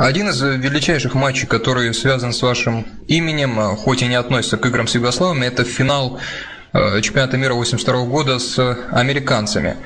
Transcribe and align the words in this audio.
Один 0.00 0.30
из 0.30 0.40
величайших 0.40 1.14
матчей, 1.14 1.46
который 1.46 1.92
связан 1.92 2.32
с 2.32 2.40
вашим 2.40 2.86
именем, 3.06 3.60
а, 3.60 3.76
хоть 3.76 4.00
и 4.00 4.06
не 4.06 4.14
относится 4.14 4.56
к 4.56 4.64
играм 4.64 4.86
с 4.86 4.94
Югославами, 4.94 5.44
это 5.44 5.62
финал 5.62 6.18
а, 6.72 7.02
чемпионата 7.02 7.36
мира 7.36 7.52
82 7.52 8.06
года 8.06 8.38
с 8.38 8.58
американцами. 8.92 9.76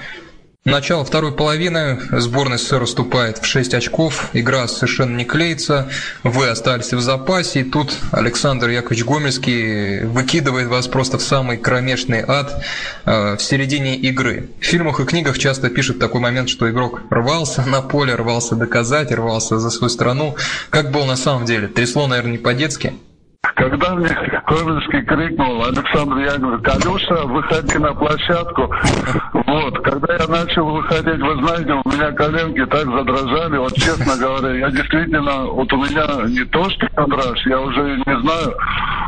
Начало 0.65 1.05
второй 1.05 1.33
половины. 1.33 2.01
Сборная 2.11 2.57
СССР 2.57 2.85
уступает 2.85 3.37
в 3.37 3.45
6 3.45 3.75
очков. 3.75 4.31
Игра 4.33 4.67
совершенно 4.67 5.15
не 5.15 5.27
клеится. 5.27 5.91
Вы 6.23 6.49
остались 6.49 6.91
в 6.95 7.03
запасе. 7.03 7.61
И 7.61 7.65
тут 7.65 7.95
Александр 8.13 8.71
Яковлевич 8.71 9.05
Гомельский 9.05 10.07
выкидывает 10.07 10.69
вас 10.69 10.89
просто 10.89 11.19
в 11.19 11.23
самый 11.23 11.59
кромешный 11.59 12.25
ад 12.27 12.65
э, 13.05 13.37
в 13.37 13.43
середине 13.43 13.95
игры. 13.97 14.49
В 14.59 14.65
фильмах 14.65 15.01
и 15.01 15.05
книгах 15.05 15.37
часто 15.37 15.69
пишут 15.69 15.99
такой 15.99 16.23
момент, 16.23 16.49
что 16.49 16.71
игрок 16.71 17.03
рвался 17.11 17.63
на 17.67 17.83
поле, 17.83 18.15
рвался 18.15 18.57
доказать, 18.57 19.13
рвался 19.13 19.59
за 19.59 19.69
свою 19.69 19.91
страну. 19.91 20.35
Как 20.71 20.91
было 20.91 21.05
на 21.05 21.17
самом 21.17 21.45
деле? 21.45 21.69
Трясло, 21.69 22.07
наверное, 22.07 22.33
не 22.33 22.39
по-детски? 22.39 22.95
Когда 23.55 23.95
мне 23.95 24.09
Ковельский 24.47 25.03
крикнул, 25.03 25.65
Александр 25.65 26.19
Яковлевич, 26.19 26.65
Калюша, 26.65 27.27
выходи 27.27 27.79
на 27.79 27.95
площадку. 27.95 28.73
Вот, 29.33 29.79
когда 29.81 30.15
я 30.15 30.27
начал 30.27 30.67
выходить, 30.67 31.21
вы 31.21 31.37
знаете, 31.43 31.73
у 31.73 31.89
меня 31.89 32.13
коленки 32.13 32.65
так 32.67 32.87
задрожали, 32.87 33.59
вот 33.59 33.75
честно 33.75 34.17
говоря, 34.17 34.55
я 34.59 34.71
действительно, 34.71 35.45
вот 35.47 35.73
у 35.73 35.77
меня 35.77 36.27
не 36.29 36.45
то, 36.47 36.69
что 36.71 36.89
дрожь, 37.07 37.47
я 37.47 37.61
уже 37.61 37.97
не 38.07 38.21
знаю, 38.23 38.57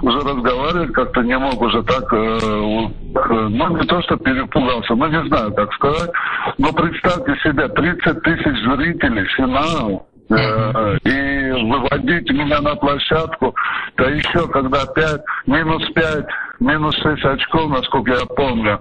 уже 0.02 0.18
разговаривать 0.20 0.92
как-то 0.92 1.23
не 1.23 1.38
мог 1.38 1.60
уже 1.60 1.82
так, 1.82 2.12
э, 2.12 2.38
ну 2.42 3.76
не 3.76 3.87
то, 3.87 4.02
что 4.02 4.16
перепугался, 4.16 4.95
ну 4.95 5.06
не 5.06 5.28
знаю, 5.28 5.52
как 5.54 5.73
сказать, 5.74 6.10
но 6.59 6.73
представьте 6.73 7.34
себе, 7.42 7.68
30 7.68 8.23
тысяч 8.23 8.64
зрителей, 8.64 9.26
финал, 9.37 10.06
э, 10.30 10.98
и 11.04 11.25
выводить 11.65 12.30
меня 12.30 12.60
на 12.60 12.74
площадку, 12.77 13.55
да 13.96 14.10
еще 14.10 14.46
когда 14.48 14.87
5, 14.87 15.21
минус 15.46 15.82
5, 15.95 16.26
минус 16.60 16.96
6 17.02 17.24
очков, 17.24 17.71
насколько 17.71 18.13
я 18.13 18.26
помню, 18.26 18.80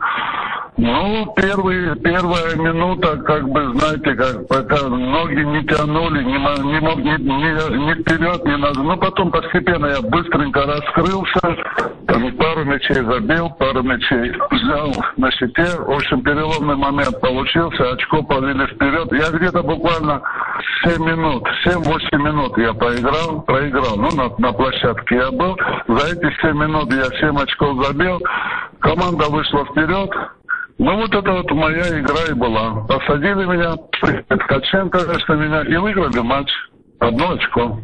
ну, 0.78 1.34
первый, 1.38 1.95
первая 2.02 2.56
минута, 2.58 3.16
как 3.26 3.48
бы, 3.48 3.73
знаете, 3.78 4.14
как 4.14 4.45
пока 4.50 4.90
ноги 4.90 5.42
не 5.42 5.66
тянули, 5.66 6.22
не, 6.22 6.34
не 6.34 6.80
мог 6.82 6.98
ни, 6.98 7.12
ни, 7.17 7.88
ни 7.88 8.02
вперед, 8.02 8.44
ни 8.45 8.56
назад. 8.56 8.84
Ну, 8.84 8.98
потом 8.98 9.32
постепенно 9.32 9.86
я 9.86 10.02
быстренько 10.02 10.64
раскрылся, 10.64 11.56
мячей 12.76 12.95
забил, 12.95 13.50
пару 13.52 13.84
мячей 13.84 14.34
взял 14.52 14.92
на 15.18 15.31
щите. 15.31 15.66
В 15.80 15.92
общем, 15.92 16.22
переломный 16.22 16.76
момент 16.76 17.20
получился, 17.22 17.92
очко 17.92 18.22
повели 18.23 18.66
вперед. 18.67 19.12
Я 19.12 19.32
где-то 19.38 19.64
буквально 19.64 20.22
7 20.84 21.04
минут, 21.04 21.48
7-8 21.66 22.17
минут 22.17 22.58
я 22.58 22.73
поиграл, 22.73 23.42
проиграл. 23.44 23.95
Ну, 23.98 24.09
на, 24.16 24.30
на 24.38 24.54
площадке 24.54 25.16
я 25.16 25.32
был. 25.32 25.58
За 25.88 26.08
эти 26.08 26.42
7 26.42 26.58
минут 26.58 26.92
я 26.94 27.06
7 27.20 27.38
очков 27.38 27.86
забил. 27.86 28.22
Команда 28.80 29.26
вышла 29.30 29.66
вперед, 29.66 30.10
ну 30.78 30.98
вот 30.98 31.16
это 31.16 31.32
вот 31.32 31.50
моя 31.52 32.00
игра 32.00 32.26
и 32.30 32.34
была. 32.34 32.86
Посадили 32.88 33.45
меня, 33.45 33.76
Ткаченко, 34.28 35.06
конечно, 35.06 35.34
меня 35.34 35.62
и 35.64 35.78
выиграли 35.78 36.20
матч. 36.20 36.52
Одно 37.00 37.32
очко. 37.32 37.80